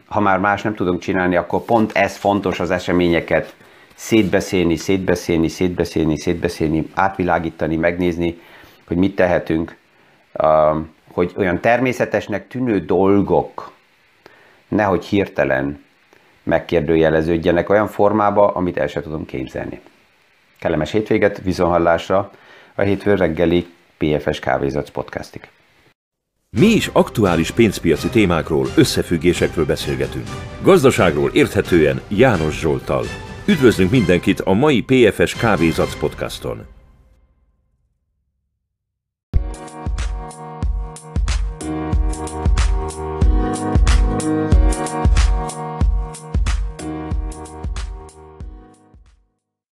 ha 0.08 0.20
már 0.20 0.40
más 0.40 0.62
nem 0.62 0.76
tudunk 0.76 1.00
csinálni, 1.00 1.36
akkor 1.36 1.62
pont 1.62 1.92
ez 1.92 2.16
fontos 2.18 2.60
az 2.60 2.72
eseményeket 2.72 3.56
szétbeszélni, 3.96 4.76
szétbeszélni, 4.76 5.48
szétbeszélni, 5.48 6.18
szétbeszélni, 6.18 6.90
átvilágítani, 6.94 7.76
megnézni, 7.76 8.40
hogy 8.88 8.98
mit 8.98 9.16
tehetünk, 9.16 9.78
hogy 11.12 11.34
olyan 11.38 11.60
természetesnek 11.60 12.48
tűnő 12.48 12.80
dolgok 12.80 13.72
nehogy 14.68 15.06
hirtelen 15.06 15.84
megkérdőjeleződjenek 16.44 17.70
olyan 17.70 17.88
formába, 17.88 18.48
amit 18.48 18.78
el 18.78 18.88
sem 18.88 19.02
tudom 19.02 19.26
képzelni. 19.26 19.82
Kellemes 20.63 20.91
hétvéget, 20.91 21.41
viszonhallásra 21.43 22.32
a 22.76 22.82
hétfő 22.82 23.15
reggeli 23.15 23.67
PFS 23.97 24.39
Kávézac 24.39 24.89
podcastig. 24.89 25.41
Mi 26.49 26.65
is 26.65 26.89
aktuális 26.93 27.52
pénzpiaci 27.52 28.10
témákról, 28.10 28.67
összefüggésekről 28.76 29.65
beszélgetünk. 29.65 30.28
Gazdaságról 30.62 31.30
érthetően 31.34 32.02
János 32.08 32.60
Zsoltal. 32.60 33.04
Üdvözlünk 33.47 33.91
mindenkit 33.91 34.39
a 34.39 34.54
mai 34.54 34.82
PFS 34.82 35.36
Kávézac 35.36 35.99
podcaston! 35.99 36.65